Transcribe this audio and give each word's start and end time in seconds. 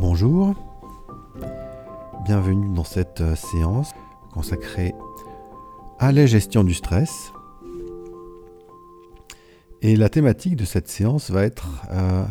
Bonjour, 0.00 0.54
bienvenue 2.24 2.72
dans 2.72 2.84
cette 2.84 3.20
euh, 3.20 3.34
séance 3.34 3.90
consacrée 4.32 4.94
à 5.98 6.12
la 6.12 6.24
gestion 6.24 6.62
du 6.62 6.72
stress. 6.72 7.32
Et 9.82 9.96
la 9.96 10.08
thématique 10.08 10.54
de 10.54 10.64
cette 10.64 10.86
séance 10.86 11.32
va 11.32 11.42
être 11.42 11.82
euh, 11.90 12.24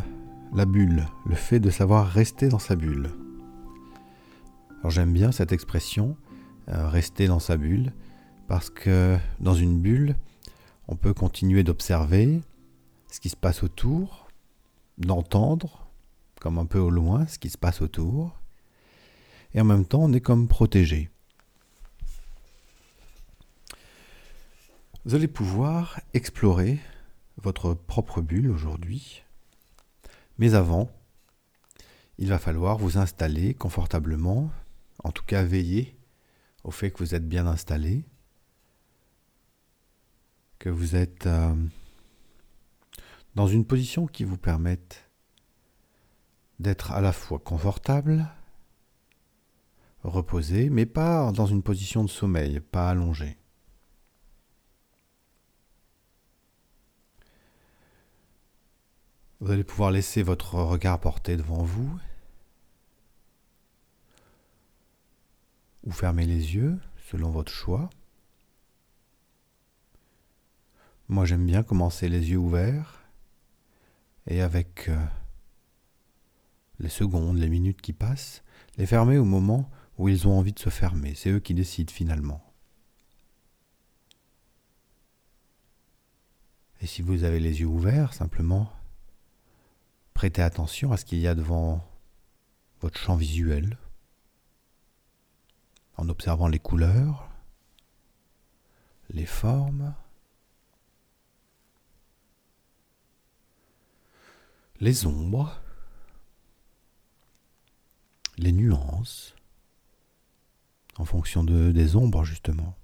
la 0.54 0.64
bulle, 0.64 1.04
le 1.26 1.34
fait 1.34 1.60
de 1.60 1.68
savoir 1.68 2.06
rester 2.06 2.48
dans 2.48 2.58
sa 2.58 2.74
bulle. 2.74 3.10
Alors 4.78 4.90
j'aime 4.90 5.12
bien 5.12 5.30
cette 5.30 5.52
expression, 5.52 6.16
euh, 6.70 6.88
rester 6.88 7.26
dans 7.26 7.38
sa 7.38 7.58
bulle, 7.58 7.92
parce 8.46 8.70
que 8.70 9.18
dans 9.40 9.54
une 9.54 9.78
bulle, 9.78 10.16
on 10.88 10.96
peut 10.96 11.12
continuer 11.12 11.64
d'observer 11.64 12.40
ce 13.12 13.20
qui 13.20 13.28
se 13.28 13.36
passe 13.36 13.62
autour, 13.62 14.26
d'entendre 14.96 15.87
comme 16.40 16.58
un 16.58 16.66
peu 16.66 16.78
au 16.78 16.90
loin 16.90 17.26
ce 17.26 17.38
qui 17.38 17.50
se 17.50 17.58
passe 17.58 17.80
autour, 17.80 18.38
et 19.54 19.60
en 19.60 19.64
même 19.64 19.84
temps 19.84 20.02
on 20.02 20.12
est 20.12 20.20
comme 20.20 20.48
protégé. 20.48 21.10
Vous 25.04 25.14
allez 25.14 25.28
pouvoir 25.28 26.00
explorer 26.12 26.78
votre 27.36 27.74
propre 27.74 28.20
bulle 28.20 28.50
aujourd'hui, 28.50 29.22
mais 30.38 30.54
avant, 30.54 30.90
il 32.18 32.28
va 32.28 32.38
falloir 32.38 32.78
vous 32.78 32.98
installer 32.98 33.54
confortablement, 33.54 34.50
en 35.04 35.12
tout 35.12 35.24
cas 35.24 35.44
veiller 35.44 35.96
au 36.64 36.70
fait 36.70 36.90
que 36.90 36.98
vous 36.98 37.14
êtes 37.14 37.28
bien 37.28 37.46
installé, 37.46 38.04
que 40.58 40.68
vous 40.68 40.96
êtes 40.96 41.26
euh, 41.26 41.54
dans 43.34 43.46
une 43.46 43.64
position 43.64 44.06
qui 44.06 44.24
vous 44.24 44.36
permette 44.36 45.07
d'être 46.58 46.92
à 46.92 47.00
la 47.00 47.12
fois 47.12 47.38
confortable, 47.38 48.26
reposé, 50.02 50.70
mais 50.70 50.86
pas 50.86 51.30
dans 51.32 51.46
une 51.46 51.62
position 51.62 52.04
de 52.04 52.10
sommeil, 52.10 52.60
pas 52.60 52.90
allongé. 52.90 53.36
Vous 59.40 59.52
allez 59.52 59.64
pouvoir 59.64 59.92
laisser 59.92 60.22
votre 60.22 60.54
regard 60.54 60.98
porté 60.98 61.36
devant 61.36 61.62
vous 61.62 61.96
ou 65.84 65.92
fermer 65.92 66.26
les 66.26 66.56
yeux 66.56 66.78
selon 67.08 67.30
votre 67.30 67.52
choix. 67.52 67.88
Moi 71.08 71.24
j'aime 71.24 71.46
bien 71.46 71.62
commencer 71.62 72.08
les 72.08 72.30
yeux 72.30 72.36
ouverts 72.36 73.04
et 74.26 74.42
avec 74.42 74.88
euh, 74.88 74.96
les 76.80 76.88
secondes, 76.88 77.38
les 77.38 77.48
minutes 77.48 77.80
qui 77.80 77.92
passent, 77.92 78.42
les 78.76 78.86
fermer 78.86 79.18
au 79.18 79.24
moment 79.24 79.70
où 79.98 80.08
ils 80.08 80.28
ont 80.28 80.38
envie 80.38 80.52
de 80.52 80.58
se 80.58 80.70
fermer. 80.70 81.14
C'est 81.14 81.30
eux 81.30 81.40
qui 81.40 81.54
décident 81.54 81.92
finalement. 81.92 82.44
Et 86.80 86.86
si 86.86 87.02
vous 87.02 87.24
avez 87.24 87.40
les 87.40 87.60
yeux 87.60 87.66
ouverts, 87.66 88.14
simplement, 88.14 88.72
prêtez 90.14 90.42
attention 90.42 90.92
à 90.92 90.96
ce 90.96 91.04
qu'il 91.04 91.18
y 91.18 91.26
a 91.26 91.34
devant 91.34 91.84
votre 92.80 92.98
champ 92.98 93.16
visuel, 93.16 93.76
en 95.96 96.08
observant 96.08 96.46
les 96.46 96.60
couleurs, 96.60 97.28
les 99.10 99.26
formes, 99.26 99.94
les 104.80 105.06
ombres, 105.06 105.60
les 108.38 108.52
nuances 108.52 109.34
en 110.96 111.04
fonction 111.04 111.44
de, 111.44 111.70
des 111.70 111.96
ombres 111.96 112.24
justement. 112.24 112.76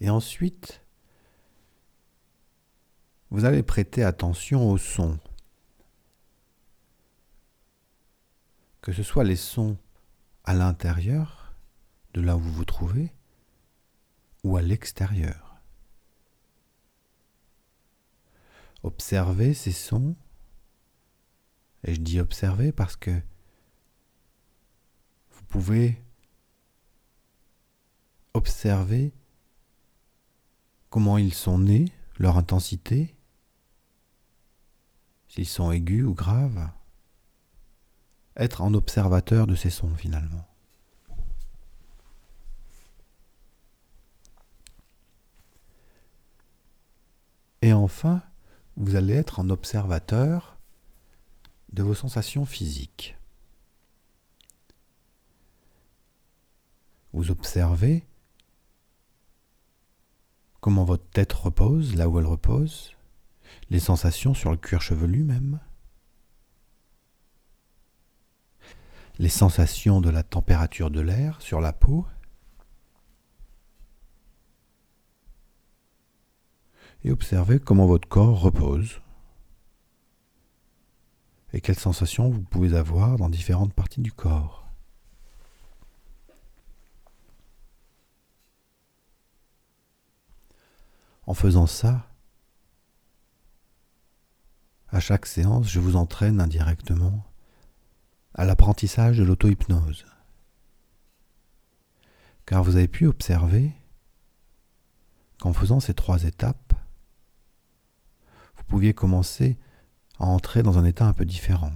Et 0.00 0.10
ensuite, 0.10 0.82
vous 3.30 3.44
allez 3.44 3.62
prêter 3.62 4.02
attention 4.02 4.70
aux 4.70 4.78
sons. 4.78 5.18
Que 8.80 8.92
ce 8.92 9.02
soit 9.02 9.24
les 9.24 9.36
sons 9.36 9.76
à 10.44 10.54
l'intérieur 10.54 11.54
de 12.14 12.20
là 12.20 12.36
où 12.36 12.40
vous 12.40 12.52
vous 12.52 12.64
trouvez 12.64 13.12
ou 14.44 14.56
à 14.56 14.62
l'extérieur. 14.62 15.60
Observez 18.82 19.52
ces 19.52 19.72
sons 19.72 20.14
et 21.84 21.94
je 21.94 22.00
dis 22.00 22.20
observer 22.20 22.72
parce 22.72 22.96
que 22.96 23.10
vous 25.30 25.44
pouvez 25.48 26.02
observer 28.34 29.12
comment 30.90 31.18
ils 31.18 31.34
sont 31.34 31.58
nés, 31.58 31.92
leur 32.18 32.36
intensité, 32.36 33.14
s'ils 35.28 35.46
sont 35.46 35.70
aigus 35.70 36.04
ou 36.04 36.14
graves, 36.14 36.70
être 38.36 38.62
en 38.62 38.74
observateur 38.74 39.46
de 39.46 39.54
ces 39.54 39.70
sons 39.70 39.94
finalement. 39.94 40.46
Et 47.62 47.72
enfin, 47.72 48.22
vous 48.76 48.94
allez 48.94 49.14
être 49.14 49.40
en 49.40 49.50
observateur 49.50 50.57
de 51.72 51.82
vos 51.82 51.94
sensations 51.94 52.44
physiques. 52.44 53.16
Vous 57.12 57.30
observez 57.30 58.06
comment 60.60 60.84
votre 60.84 61.08
tête 61.10 61.32
repose 61.32 61.94
là 61.94 62.08
où 62.08 62.18
elle 62.18 62.26
repose, 62.26 62.96
les 63.70 63.80
sensations 63.80 64.34
sur 64.34 64.50
le 64.50 64.56
cuir 64.56 64.82
chevelu 64.82 65.22
même, 65.22 65.60
les 69.18 69.28
sensations 69.28 70.00
de 70.00 70.10
la 70.10 70.22
température 70.22 70.90
de 70.90 71.00
l'air 71.00 71.40
sur 71.40 71.60
la 71.60 71.72
peau, 71.72 72.06
et 77.04 77.10
observez 77.10 77.60
comment 77.60 77.86
votre 77.86 78.08
corps 78.08 78.40
repose 78.40 79.00
et 81.52 81.60
quelles 81.60 81.78
sensations 81.78 82.28
vous 82.28 82.42
pouvez 82.42 82.76
avoir 82.76 83.16
dans 83.16 83.28
différentes 83.28 83.72
parties 83.72 84.00
du 84.00 84.12
corps? 84.12 84.66
En 91.26 91.34
faisant 91.34 91.66
ça, 91.66 92.08
à 94.90 95.00
chaque 95.00 95.26
séance, 95.26 95.68
je 95.68 95.80
vous 95.80 95.96
entraîne 95.96 96.40
indirectement 96.40 97.24
à 98.34 98.44
l'apprentissage 98.44 99.18
de 99.18 99.24
l'auto-hypnose. 99.24 100.06
Car 102.46 102.62
vous 102.62 102.76
avez 102.76 102.88
pu 102.88 103.06
observer 103.06 103.72
qu'en 105.38 105.52
faisant 105.52 105.80
ces 105.80 105.92
trois 105.92 106.24
étapes, 106.24 106.72
vous 108.56 108.64
pouviez 108.64 108.94
commencer 108.94 109.58
à 110.18 110.24
entrer 110.24 110.62
dans 110.62 110.78
un 110.78 110.84
état 110.84 111.06
un 111.06 111.12
peu 111.12 111.24
différent, 111.24 111.72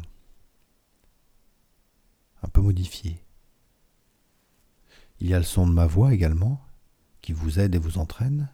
un 2.43 2.49
peu 2.49 2.61
modifié. 2.61 3.25
Il 5.21 5.29
y 5.29 5.35
a 5.35 5.39
le 5.39 5.45
son 5.45 5.67
de 5.67 5.73
ma 5.73 5.87
voix 5.87 6.13
également, 6.13 6.61
qui 7.21 7.33
vous 7.33 7.61
aide 7.61 7.75
et 7.75 7.79
vous 7.79 7.99
entraîne. 7.99 8.49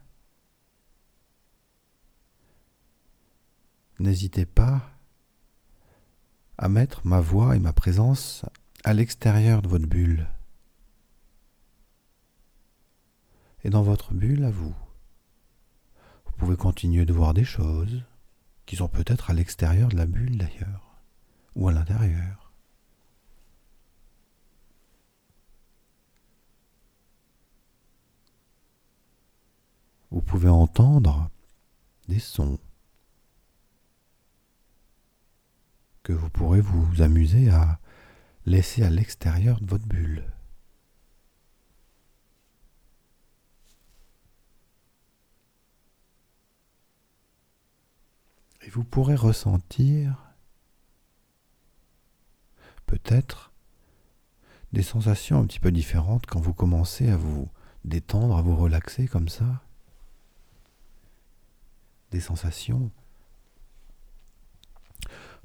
N'hésitez 3.99 4.47
pas 4.47 4.91
à 6.58 6.69
mettre 6.69 7.06
ma 7.06 7.20
voix 7.20 7.56
et 7.56 7.58
ma 7.58 7.73
présence 7.73 8.44
à 8.84 8.93
l'extérieur 8.93 9.62
de 9.62 9.69
votre 9.69 9.87
bulle. 9.87 10.29
Et 13.64 13.70
dans 13.70 13.82
votre 13.82 14.14
bulle 14.14 14.44
à 14.44 14.50
vous. 14.50 14.75
Vous 16.26 16.32
pouvez 16.37 16.56
continuer 16.56 17.06
de 17.06 17.12
voir 17.12 17.34
des 17.34 17.44
choses, 17.44 18.05
qui 18.69 18.76
sont 18.76 18.88
peut-être 18.88 19.31
à 19.31 19.32
l'extérieur 19.32 19.88
de 19.88 19.97
la 19.97 20.05
bulle 20.05 20.37
d'ailleurs, 20.37 21.00
ou 21.55 21.69
à 21.69 21.73
l'intérieur. 21.73 22.53
Vous 30.11 30.20
pouvez 30.20 30.50
entendre 30.50 31.31
des 32.09 32.19
sons 32.19 32.59
que 36.03 36.12
vous 36.12 36.29
pourrez 36.29 36.61
vous 36.61 37.00
amuser 37.00 37.49
à 37.49 37.81
laisser 38.44 38.82
à 38.82 38.91
l'extérieur 38.91 39.62
de 39.62 39.67
votre 39.67 39.87
bulle. 39.87 40.25
Et 48.69 48.70
vous 48.70 48.85
pourrez 48.85 49.15
ressentir 49.15 50.35
peut-être 52.85 53.50
des 54.75 54.82
sensations 54.82 55.41
un 55.41 55.47
petit 55.47 55.59
peu 55.59 55.73
différentes 55.73 56.26
quand 56.26 56.38
vous 56.38 56.53
commencez 56.53 57.09
à 57.09 57.17
vous 57.17 57.49
détendre, 57.87 58.37
à 58.37 58.43
vous 58.43 58.55
relaxer 58.55 59.09
comme 59.09 59.31
ça. 59.31 59.62
Des 62.11 62.20
sensations 62.20 62.91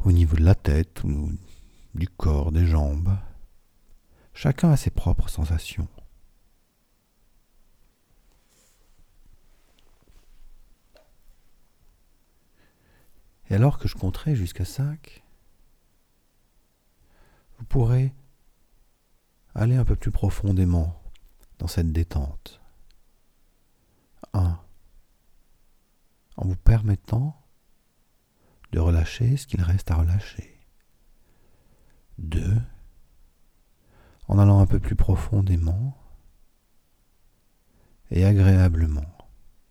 au 0.03 0.11
niveau 0.11 0.35
de 0.35 0.43
la 0.43 0.55
tête 0.55 1.05
ou 1.05 1.31
du 1.95 2.09
corps, 2.09 2.51
des 2.51 2.65
jambes. 2.65 3.15
Chacun 4.33 4.71
a 4.71 4.75
ses 4.75 4.91
propres 4.91 5.29
sensations. 5.29 5.87
Et 13.49 13.55
alors 13.55 13.77
que 13.77 13.87
je 13.87 13.95
compterai 13.95 14.35
jusqu'à 14.35 14.65
5, 14.65 15.23
vous 17.57 17.65
pourrez 17.65 18.13
aller 19.55 19.75
un 19.75 19.85
peu 19.85 19.95
plus 19.95 20.11
profondément 20.11 21.01
dans 21.59 21.67
cette 21.67 21.91
détente. 21.91 22.61
1. 24.33 24.59
En 26.37 26.45
vous 26.47 26.55
permettant 26.55 27.39
de 28.71 28.79
relâcher 28.79 29.37
ce 29.37 29.45
qu'il 29.45 29.61
reste 29.61 29.91
à 29.91 29.95
relâcher. 29.95 30.59
2. 32.17 32.43
En 34.27 34.39
allant 34.39 34.59
un 34.59 34.65
peu 34.65 34.79
plus 34.79 34.95
profondément 34.95 35.97
et 38.09 38.25
agréablement, 38.25 39.17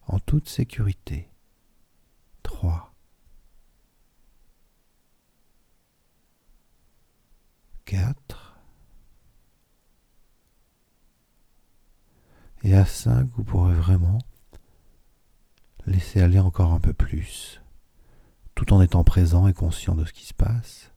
en 0.06 0.18
toute 0.18 0.48
sécurité. 0.48 1.31
4. 7.92 8.56
Et 12.62 12.74
à 12.74 12.86
5, 12.86 13.28
vous 13.36 13.44
pourrez 13.44 13.74
vraiment 13.74 14.16
laisser 15.84 16.22
aller 16.22 16.38
encore 16.38 16.72
un 16.72 16.80
peu 16.80 16.94
plus 16.94 17.60
tout 18.54 18.72
en 18.72 18.80
étant 18.80 19.04
présent 19.04 19.46
et 19.46 19.52
conscient 19.52 19.94
de 19.94 20.06
ce 20.06 20.12
qui 20.14 20.24
se 20.24 20.32
passe. 20.32 20.90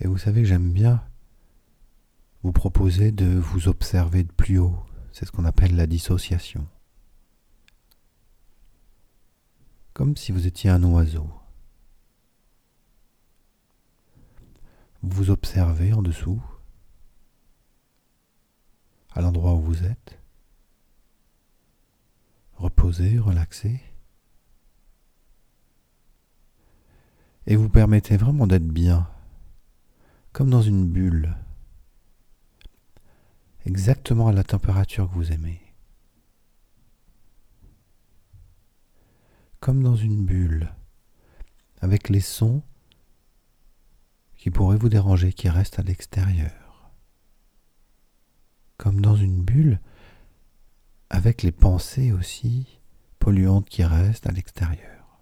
Et 0.00 0.06
vous 0.06 0.16
savez, 0.16 0.46
j'aime 0.46 0.72
bien 0.72 1.04
vous 2.42 2.52
proposer 2.52 3.12
de 3.12 3.26
vous 3.26 3.68
observer 3.68 4.24
de 4.24 4.32
plus 4.32 4.56
haut. 4.56 4.82
C'est 5.12 5.26
ce 5.26 5.30
qu'on 5.30 5.44
appelle 5.44 5.76
la 5.76 5.86
dissociation. 5.86 6.66
Comme 9.94 10.16
si 10.16 10.32
vous 10.32 10.46
étiez 10.46 10.70
un 10.70 10.82
oiseau. 10.84 11.28
Vous 15.02 15.30
observez 15.30 15.92
en 15.92 16.02
dessous 16.02 16.42
à 19.14 19.20
l'endroit 19.20 19.54
où 19.54 19.60
vous 19.60 19.84
êtes. 19.84 20.18
Reposez, 22.54 23.18
relaxez. 23.18 23.80
Et 27.46 27.56
vous 27.56 27.68
permettez 27.68 28.16
vraiment 28.16 28.46
d'être 28.46 28.68
bien, 28.68 29.08
comme 30.32 30.50
dans 30.50 30.62
une 30.62 30.86
bulle, 30.86 31.36
exactement 33.66 34.28
à 34.28 34.32
la 34.32 34.44
température 34.44 35.08
que 35.10 35.14
vous 35.14 35.32
aimez. 35.32 35.61
Comme 39.62 39.82
dans 39.82 39.94
une 39.94 40.26
bulle, 40.26 40.74
avec 41.80 42.08
les 42.08 42.20
sons 42.20 42.62
qui 44.34 44.50
pourraient 44.50 44.76
vous 44.76 44.88
déranger, 44.90 45.32
qui 45.32 45.48
restent 45.48 45.78
à 45.78 45.82
l'extérieur 45.82 46.50
comme 48.76 49.00
dans 49.00 49.14
une 49.14 49.40
bulle, 49.40 49.78
avec 51.08 51.44
les 51.44 51.52
pensées 51.52 52.10
aussi 52.10 52.80
polluantes 53.20 53.68
qui 53.68 53.84
restent 53.84 54.26
à 54.26 54.32
l'extérieur. 54.32 55.20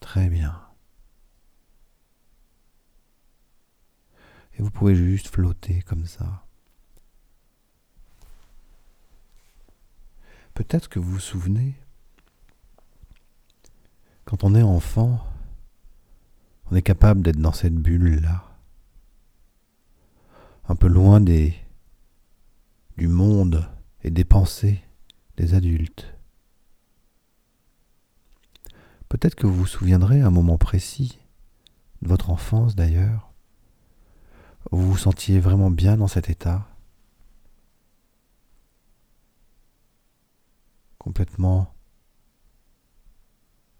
Très 0.00 0.30
bien. 0.30 0.71
Et 4.54 4.62
vous 4.62 4.70
pouvez 4.70 4.94
juste 4.94 5.28
flotter 5.28 5.82
comme 5.82 6.06
ça. 6.06 6.44
Peut-être 10.54 10.88
que 10.88 10.98
vous 10.98 11.12
vous 11.12 11.20
souvenez 11.20 11.74
quand 14.24 14.44
on 14.44 14.54
est 14.54 14.62
enfant, 14.62 15.26
on 16.70 16.76
est 16.76 16.82
capable 16.82 17.22
d'être 17.22 17.40
dans 17.40 17.52
cette 17.52 17.74
bulle-là, 17.74 18.44
un 20.68 20.76
peu 20.76 20.86
loin 20.86 21.20
des, 21.20 21.54
du 22.96 23.08
monde 23.08 23.68
et 24.04 24.10
des 24.10 24.24
pensées 24.24 24.82
des 25.36 25.54
adultes. 25.54 26.14
Peut-être 29.08 29.34
que 29.34 29.46
vous 29.46 29.54
vous 29.54 29.66
souviendrez 29.66 30.20
à 30.22 30.26
un 30.26 30.30
moment 30.30 30.58
précis, 30.58 31.18
de 32.00 32.08
votre 32.08 32.30
enfance 32.30 32.74
d'ailleurs, 32.74 33.31
vous 34.70 34.90
vous 34.92 34.96
sentiez 34.96 35.40
vraiment 35.40 35.70
bien 35.70 35.96
dans 35.96 36.08
cet 36.08 36.30
état, 36.30 36.68
complètement 40.98 41.74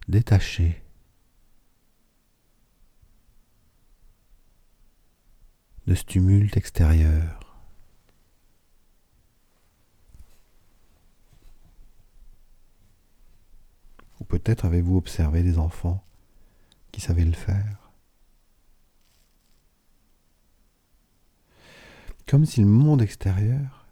détaché 0.08 0.82
de 5.87 5.94
ce 5.94 6.05
extérieur. 6.56 7.38
Ou 14.20 14.25
peut-être 14.25 14.64
avez-vous 14.64 14.96
observé 14.96 15.43
des 15.43 15.58
enfants 15.58 16.05
qui 16.93 17.00
savaient 17.00 17.25
le 17.25 17.32
faire. 17.32 17.81
Comme 22.32 22.46
si 22.46 22.62
le 22.62 22.67
monde 22.67 23.03
extérieur 23.03 23.86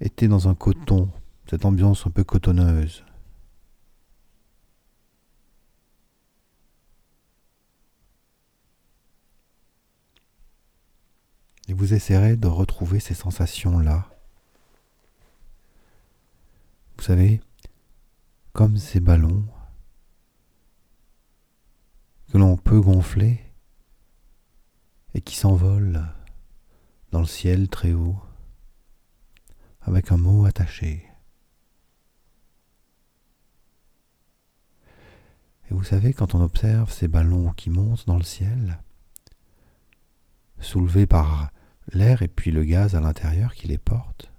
était 0.00 0.28
dans 0.28 0.48
un 0.48 0.54
coton 0.54 1.10
cette 1.46 1.66
ambiance 1.66 2.06
un 2.06 2.10
peu 2.10 2.24
cotonneuse. 2.24 3.04
Et 11.68 11.74
vous 11.74 11.92
essaierez 11.92 12.38
de 12.38 12.46
retrouver 12.46 12.98
ces 12.98 13.12
sensations-là. 13.12 14.08
Vous 16.96 17.04
savez, 17.04 17.42
comme 18.54 18.78
ces 18.78 19.00
ballons 19.00 19.44
que 22.32 22.38
l'on 22.38 22.56
peut 22.56 22.80
gonfler 22.80 23.49
et 25.14 25.20
qui 25.20 25.36
s'envolent 25.36 26.06
dans 27.10 27.20
le 27.20 27.26
ciel 27.26 27.68
très 27.68 27.92
haut 27.92 28.18
avec 29.82 30.12
un 30.12 30.16
mot 30.16 30.44
attaché. 30.44 31.06
Et 35.70 35.74
vous 35.74 35.84
savez, 35.84 36.12
quand 36.12 36.34
on 36.34 36.42
observe 36.42 36.92
ces 36.92 37.08
ballons 37.08 37.52
qui 37.52 37.70
montent 37.70 38.06
dans 38.06 38.16
le 38.16 38.24
ciel, 38.24 38.78
soulevés 40.58 41.06
par 41.06 41.50
l'air 41.92 42.22
et 42.22 42.28
puis 42.28 42.50
le 42.50 42.64
gaz 42.64 42.94
à 42.94 43.00
l'intérieur 43.00 43.54
qui 43.54 43.68
les 43.68 43.78
porte, 43.78 44.30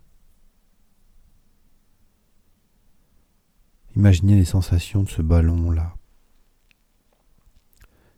imaginez 3.95 4.35
les 4.35 4.45
sensations 4.45 5.03
de 5.03 5.09
ce 5.09 5.21
ballon-là, 5.21 5.95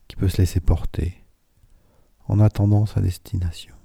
qui 0.07 0.15
peut 0.15 0.29
se 0.29 0.37
laisser 0.37 0.59
porter 0.59 1.22
en 2.27 2.39
attendant 2.39 2.85
sa 2.85 3.01
destination, 3.01 3.75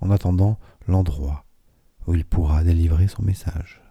en 0.00 0.10
attendant 0.10 0.58
l'endroit 0.86 1.44
où 2.06 2.14
il 2.14 2.24
pourra 2.24 2.62
délivrer 2.62 3.08
son 3.08 3.22
message. 3.22 3.82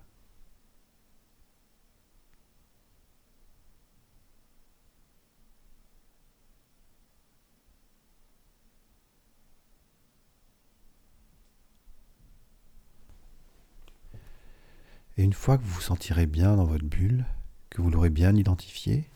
Et 15.17 15.24
une 15.24 15.33
fois 15.33 15.57
que 15.57 15.63
vous 15.63 15.75
vous 15.75 15.81
sentirez 15.81 16.25
bien 16.25 16.57
dans 16.57 16.65
votre 16.65 16.85
bulle, 16.85 17.25
que 17.69 17.81
vous 17.81 17.89
l'aurez 17.89 18.09
bien 18.09 18.35
identifié, 18.35 19.09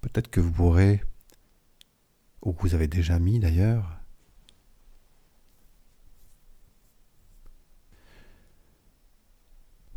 Peut-être 0.00 0.28
que 0.30 0.40
vous 0.40 0.52
pourrez, 0.52 1.02
ou 2.42 2.52
que 2.52 2.62
vous 2.62 2.74
avez 2.74 2.88
déjà 2.88 3.18
mis 3.18 3.40
d'ailleurs, 3.40 3.98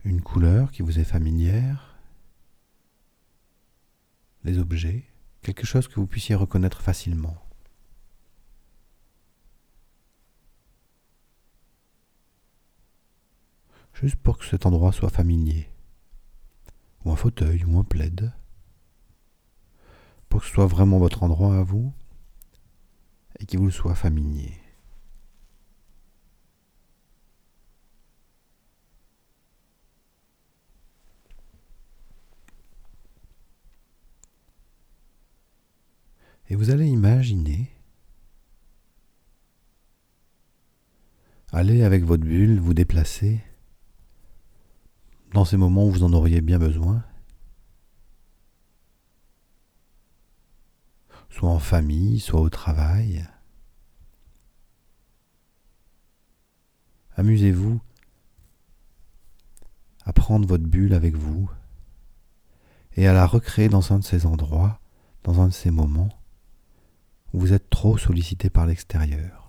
une 0.03 0.21
couleur 0.21 0.71
qui 0.71 0.81
vous 0.81 0.99
est 0.99 1.03
familière, 1.03 1.95
les 4.43 4.57
objets, 4.57 5.05
quelque 5.41 5.65
chose 5.65 5.87
que 5.87 5.99
vous 5.99 6.07
puissiez 6.07 6.35
reconnaître 6.35 6.81
facilement. 6.81 7.37
Juste 13.93 14.15
pour 14.15 14.39
que 14.39 14.45
cet 14.45 14.65
endroit 14.65 14.91
soit 14.91 15.09
familier. 15.09 15.69
Ou 17.05 17.11
un 17.11 17.15
fauteuil 17.15 17.63
ou 17.65 17.77
un 17.77 17.83
plaid. 17.83 18.31
Pour 20.31 20.39
que 20.39 20.47
ce 20.47 20.53
soit 20.53 20.65
vraiment 20.65 20.97
votre 20.97 21.23
endroit 21.23 21.57
à 21.57 21.63
vous 21.63 21.91
et 23.37 23.45
qu'il 23.45 23.59
vous 23.59 23.69
soit 23.69 23.95
familier. 23.95 24.53
Et 36.49 36.55
vous 36.55 36.69
allez 36.69 36.87
imaginer 36.87 37.69
aller 41.51 41.83
avec 41.83 42.05
votre 42.05 42.23
bulle 42.23 42.57
vous 42.57 42.73
déplacer 42.73 43.41
dans 45.33 45.43
ces 45.43 45.57
moments 45.57 45.85
où 45.85 45.91
vous 45.91 46.03
en 46.03 46.13
auriez 46.13 46.39
bien 46.39 46.57
besoin, 46.57 47.03
soit 51.31 51.49
en 51.49 51.59
famille, 51.59 52.19
soit 52.19 52.41
au 52.41 52.49
travail. 52.49 53.25
Amusez-vous 57.15 57.79
à 60.03 60.13
prendre 60.13 60.47
votre 60.47 60.65
bulle 60.65 60.93
avec 60.93 61.15
vous 61.15 61.49
et 62.95 63.07
à 63.07 63.13
la 63.13 63.25
recréer 63.25 63.69
dans 63.69 63.93
un 63.93 63.99
de 63.99 64.03
ces 64.03 64.25
endroits, 64.25 64.79
dans 65.23 65.41
un 65.41 65.47
de 65.47 65.53
ces 65.53 65.71
moments 65.71 66.09
où 67.33 67.39
vous 67.39 67.53
êtes 67.53 67.69
trop 67.69 67.97
sollicité 67.97 68.49
par 68.49 68.65
l'extérieur. 68.65 69.40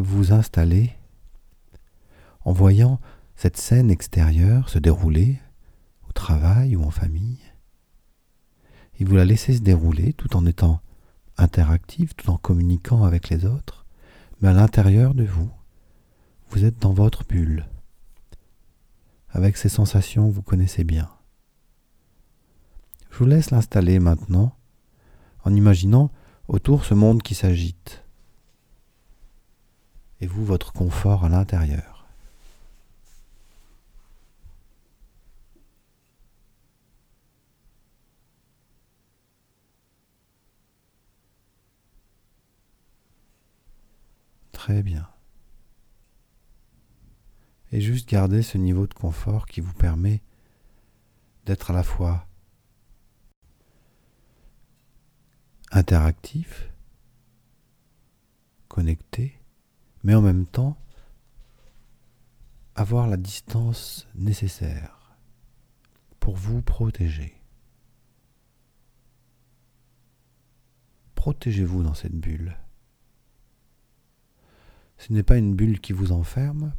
Vous 0.00 0.16
vous 0.16 0.32
installez 0.32 0.92
en 2.44 2.52
voyant 2.52 3.00
cette 3.36 3.56
scène 3.56 3.90
extérieure 3.90 4.68
se 4.68 4.78
dérouler 4.78 5.38
au 6.08 6.12
travail 6.12 6.76
ou 6.76 6.84
en 6.84 6.90
famille. 6.90 7.38
Et 8.98 9.04
vous 9.04 9.16
la 9.16 9.24
laissez 9.24 9.54
se 9.54 9.62
dérouler 9.62 10.12
tout 10.12 10.36
en 10.36 10.46
étant 10.46 10.80
interactive, 11.36 12.14
tout 12.14 12.30
en 12.30 12.36
communiquant 12.36 13.04
avec 13.04 13.28
les 13.28 13.44
autres 13.44 13.78
mais 14.40 14.48
à 14.48 14.52
l'intérieur 14.52 15.14
de 15.14 15.24
vous, 15.24 15.50
vous 16.50 16.64
êtes 16.64 16.78
dans 16.78 16.92
votre 16.92 17.24
bulle, 17.24 17.66
avec 19.30 19.56
ces 19.56 19.68
sensations 19.68 20.28
que 20.28 20.34
vous 20.34 20.42
connaissez 20.42 20.84
bien. 20.84 21.10
Je 23.10 23.18
vous 23.18 23.26
laisse 23.26 23.50
l'installer 23.50 23.98
maintenant 23.98 24.54
en 25.44 25.54
imaginant 25.54 26.10
autour 26.46 26.84
ce 26.84 26.94
monde 26.94 27.22
qui 27.22 27.34
s'agite, 27.34 28.04
et 30.20 30.26
vous 30.26 30.44
votre 30.44 30.72
confort 30.72 31.24
à 31.24 31.28
l'intérieur. 31.28 32.06
Très 44.52 44.82
bien. 44.82 45.08
Et 47.72 47.80
juste 47.80 48.08
garder 48.08 48.42
ce 48.42 48.58
niveau 48.58 48.86
de 48.86 48.94
confort 48.94 49.46
qui 49.46 49.60
vous 49.60 49.72
permet 49.72 50.20
d'être 51.46 51.70
à 51.70 51.74
la 51.74 51.82
fois 51.82 52.26
interactif, 55.70 56.70
connecté, 58.68 59.37
mais 60.02 60.14
en 60.14 60.22
même 60.22 60.46
temps 60.46 60.76
avoir 62.74 63.08
la 63.08 63.16
distance 63.16 64.06
nécessaire 64.14 65.16
pour 66.20 66.36
vous 66.36 66.62
protéger. 66.62 67.34
Protégez-vous 71.14 71.82
dans 71.82 71.94
cette 71.94 72.14
bulle. 72.14 72.56
Ce 74.98 75.12
n'est 75.12 75.24
pas 75.24 75.38
une 75.38 75.54
bulle 75.54 75.80
qui 75.80 75.92
vous 75.92 76.12
enferme, 76.12 76.72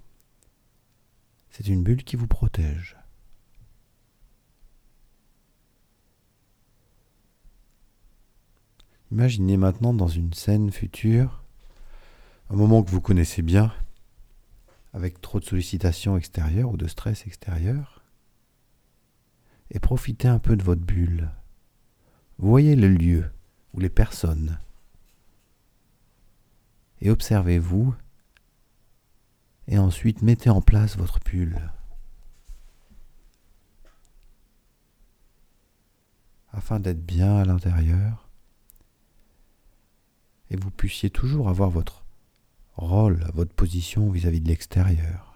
c'est 1.49 1.67
une 1.67 1.83
bulle 1.83 2.03
qui 2.03 2.15
vous 2.15 2.27
protège. 2.27 2.97
Imaginez 9.11 9.57
maintenant 9.57 9.93
dans 9.93 10.07
une 10.07 10.33
scène 10.33 10.71
future, 10.71 11.43
un 12.49 12.55
moment 12.55 12.83
que 12.83 12.91
vous 12.91 13.01
connaissez 13.01 13.41
bien, 13.41 13.73
avec 14.93 15.21
trop 15.21 15.39
de 15.39 15.45
sollicitations 15.45 16.17
extérieures 16.17 16.71
ou 16.71 16.77
de 16.77 16.87
stress 16.87 17.25
extérieur, 17.27 18.03
et 19.71 19.79
profitez 19.79 20.27
un 20.27 20.39
peu 20.39 20.55
de 20.55 20.63
votre 20.63 20.81
bulle. 20.81 21.29
Voyez 22.37 22.75
le 22.75 22.87
lieu 22.87 23.31
ou 23.73 23.79
les 23.79 23.89
personnes, 23.89 24.59
et 27.01 27.11
observez-vous 27.11 27.95
et 29.67 29.77
ensuite 29.77 30.21
mettez 30.21 30.49
en 30.49 30.61
place 30.61 30.97
votre 30.97 31.19
pull. 31.19 31.59
afin 36.53 36.79
d'être 36.79 37.05
bien 37.05 37.37
à 37.37 37.45
l'intérieur 37.45 38.27
et 40.49 40.55
vous 40.55 40.71
puissiez 40.71 41.09
toujours 41.09 41.49
avoir 41.49 41.69
votre 41.69 42.03
rôle, 42.79 43.25
votre 43.33 43.53
position 43.53 44.09
vis-à-vis 44.09 44.41
de 44.41 44.47
l'extérieur. 44.47 45.33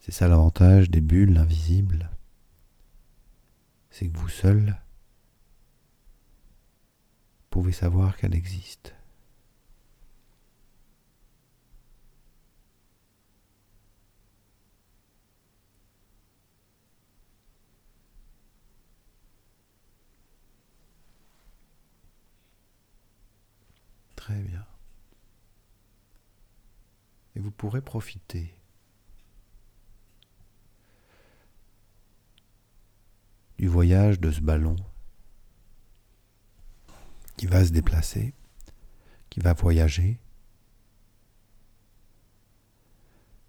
C'est 0.00 0.12
ça 0.12 0.28
l'avantage 0.28 0.90
des 0.90 1.00
bulles 1.00 1.38
invisibles, 1.38 2.10
c'est 3.90 4.08
que 4.08 4.18
vous 4.18 4.28
seul 4.28 4.76
pouvez 7.54 7.70
savoir 7.70 8.16
qu'elle 8.16 8.34
existe. 8.34 8.96
Très 24.16 24.34
bien. 24.34 24.66
Et 27.36 27.40
vous 27.40 27.43
pourrez 27.54 27.80
profiter 27.80 28.54
du 33.58 33.68
voyage 33.68 34.20
de 34.20 34.30
ce 34.30 34.40
ballon 34.40 34.76
qui 37.36 37.46
va 37.46 37.64
se 37.64 37.70
déplacer, 37.70 38.34
qui 39.30 39.40
va 39.40 39.54
voyager, 39.54 40.18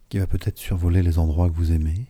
qui 0.10 0.20
va 0.20 0.28
peut-être 0.28 0.58
survoler 0.58 1.04
les 1.04 1.20
endroits 1.20 1.50
que 1.50 1.56
vous 1.56 1.72
aimez. 1.72 2.06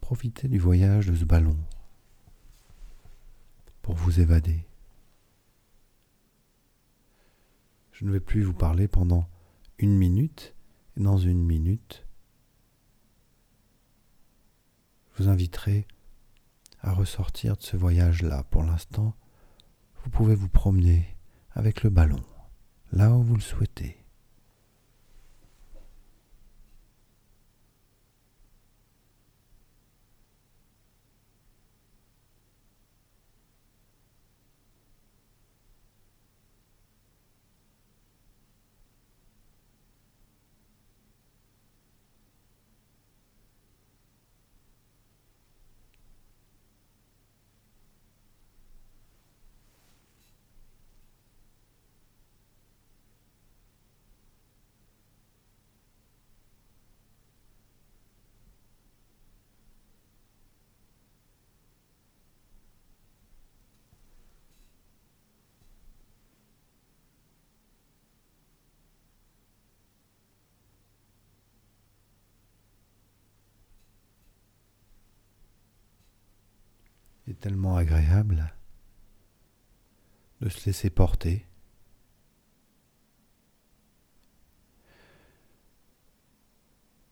Profitez 0.00 0.48
du 0.48 0.58
voyage 0.58 1.06
de 1.06 1.14
ce 1.14 1.24
ballon 1.24 1.56
pour 3.82 3.94
vous 3.94 4.20
évader. 4.20 4.69
Je 8.00 8.06
ne 8.06 8.12
vais 8.12 8.20
plus 8.20 8.42
vous 8.42 8.54
parler 8.54 8.88
pendant 8.88 9.28
une 9.76 9.94
minute 9.94 10.54
et 10.96 11.02
dans 11.02 11.18
une 11.18 11.44
minute, 11.44 12.06
je 15.12 15.22
vous 15.22 15.28
inviterai 15.28 15.86
à 16.80 16.94
ressortir 16.94 17.58
de 17.58 17.62
ce 17.62 17.76
voyage-là. 17.76 18.44
Pour 18.44 18.62
l'instant, 18.62 19.14
vous 20.02 20.08
pouvez 20.08 20.34
vous 20.34 20.48
promener 20.48 21.14
avec 21.52 21.82
le 21.82 21.90
ballon, 21.90 22.24
là 22.90 23.14
où 23.14 23.22
vous 23.22 23.34
le 23.34 23.42
souhaitez. 23.42 23.99
Tellement 77.40 77.76
agréable 77.76 78.54
de 80.40 80.48
se 80.48 80.66
laisser 80.66 80.90
porter. 80.90 81.46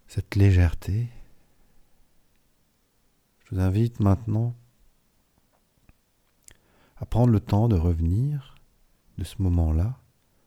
Cette 0.06 0.36
légèreté, 0.36 1.08
je 3.44 3.54
vous 3.54 3.60
invite 3.60 4.00
maintenant 4.00 4.54
à 6.96 7.06
prendre 7.06 7.32
le 7.32 7.40
temps 7.40 7.68
de 7.68 7.76
revenir 7.76 8.54
de 9.16 9.24
ce 9.24 9.40
moment-là 9.42 9.98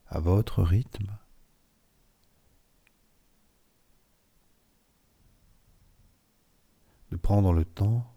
à 0.07 0.19
votre 0.19 0.63
rythme. 0.63 1.17
De 7.11 7.17
prendre 7.17 7.53
le 7.53 7.65
temps 7.65 8.10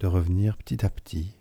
de 0.00 0.06
revenir 0.06 0.56
petit 0.56 0.84
à 0.84 0.88
petit. 0.88 1.34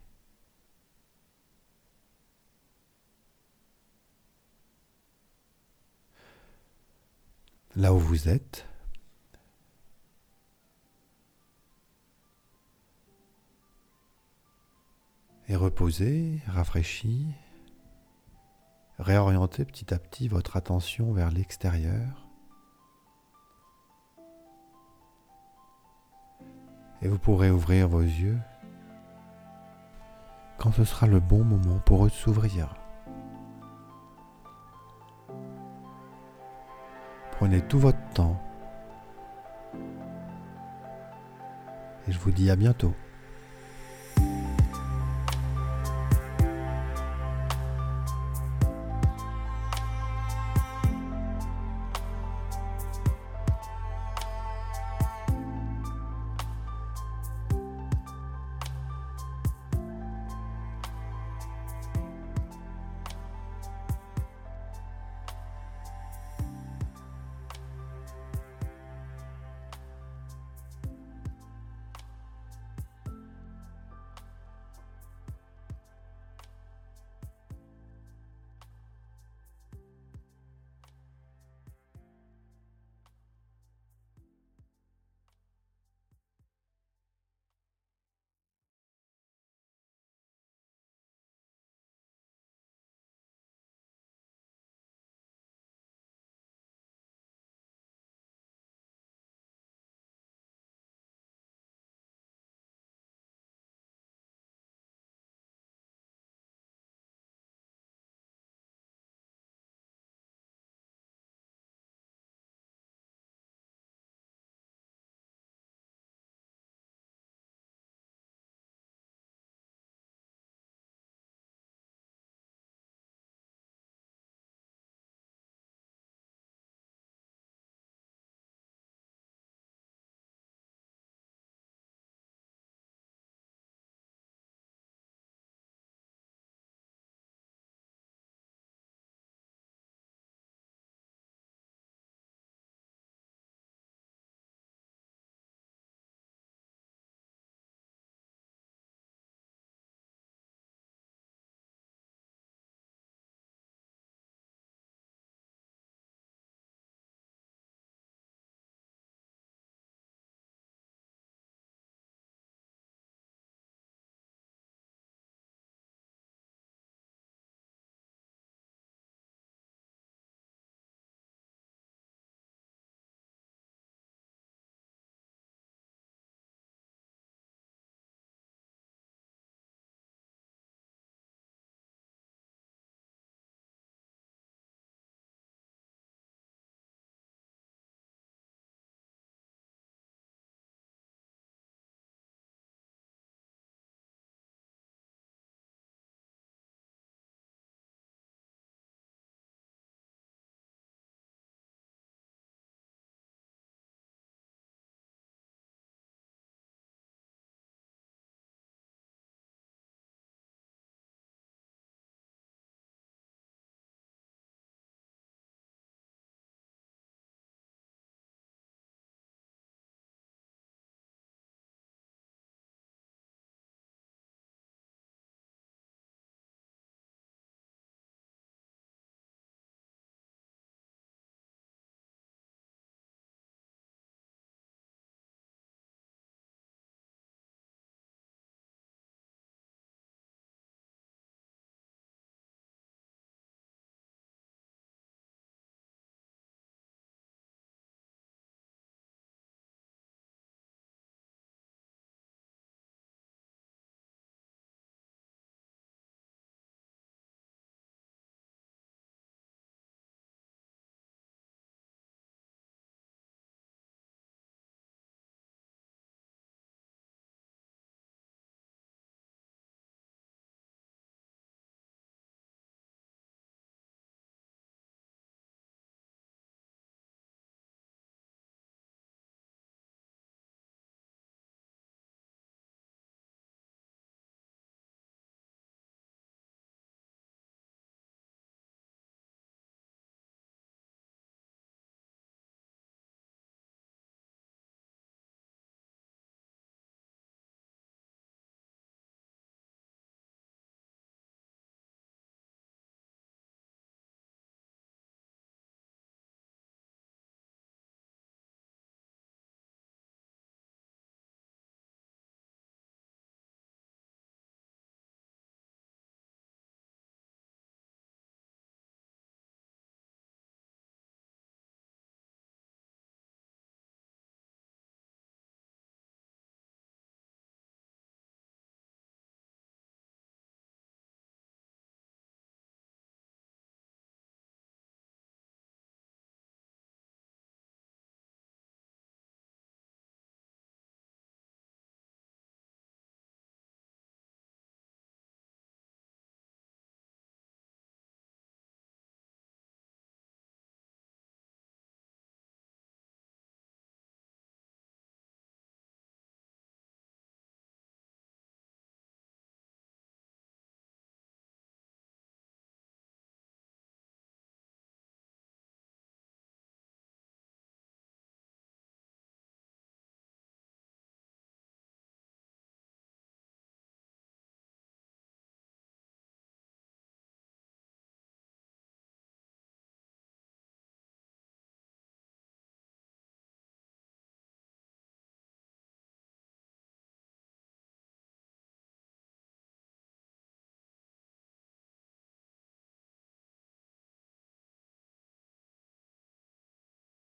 Là 7.76 7.94
où 7.94 8.00
vous 8.00 8.28
êtes, 8.28 8.68
et 15.48 15.56
reposer, 15.56 16.40
rafraîchir, 16.48 17.26
réorienter 19.00 19.64
petit 19.64 19.94
à 19.94 19.98
petit 20.00 20.28
votre 20.28 20.58
attention 20.58 21.14
vers 21.14 21.32
l'extérieur. 21.32 22.28
Et 27.02 27.08
vous 27.08 27.18
pourrez 27.18 27.50
ouvrir 27.50 27.88
vos 27.88 28.02
yeux 28.02 28.38
quand 30.60 30.74
ce 30.74 30.84
sera 30.84 31.08
le 31.08 31.20
bon 31.20 31.44
moment 31.44 31.80
pour 31.86 32.06
eux 32.06 32.10
de 32.10 32.14
s'ouvrir. 32.14 32.76
Prenez 37.32 37.62
tout 37.62 37.80
votre 37.80 38.04
temps. 38.14 38.38
Et 42.08 42.12
je 42.12 42.20
vous 42.20 42.32
dis 42.32 42.52
à 42.52 42.58
bientôt. 42.58 42.94